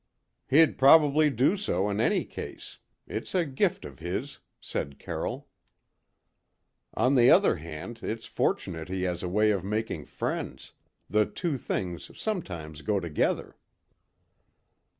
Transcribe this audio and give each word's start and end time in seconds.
"He'd 0.47 0.79
probably 0.79 1.29
do 1.29 1.55
so, 1.55 1.87
in 1.87 2.01
any 2.01 2.25
case; 2.25 2.79
it's 3.05 3.35
a 3.35 3.45
gift 3.45 3.85
of 3.85 3.99
his," 3.99 4.39
said 4.59 4.97
Carroll. 4.97 5.47
"On 6.95 7.13
the 7.13 7.29
other 7.29 7.57
hand, 7.57 7.99
it's 8.01 8.25
fortunate 8.25 8.87
he 8.89 9.03
has 9.03 9.21
a 9.21 9.29
way 9.29 9.51
of 9.51 9.63
making 9.63 10.05
friends: 10.05 10.73
the 11.07 11.27
two 11.27 11.55
things 11.59 12.19
sometimes 12.19 12.81
go 12.81 12.99
together." 12.99 13.57